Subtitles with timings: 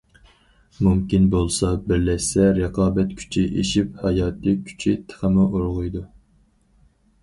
[0.87, 6.09] مۇمكىن بولسا بىرلەشسە رىقابەت كۈچى ئېشىپ ھاياتى كۈچى تېخىمۇ ئۇرغۇيدۇ.